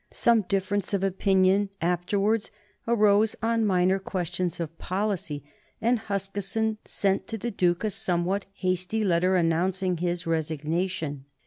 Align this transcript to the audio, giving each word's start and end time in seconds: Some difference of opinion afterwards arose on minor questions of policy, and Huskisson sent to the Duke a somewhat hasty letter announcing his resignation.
Some 0.09 0.41
difference 0.41 0.95
of 0.95 1.03
opinion 1.03 1.69
afterwards 1.79 2.49
arose 2.87 3.35
on 3.43 3.67
minor 3.67 3.99
questions 3.99 4.59
of 4.59 4.75
policy, 4.79 5.43
and 5.79 5.99
Huskisson 5.99 6.79
sent 6.85 7.27
to 7.27 7.37
the 7.37 7.51
Duke 7.51 7.83
a 7.83 7.91
somewhat 7.91 8.47
hasty 8.53 9.03
letter 9.03 9.35
announcing 9.35 9.97
his 9.97 10.25
resignation. 10.25 11.25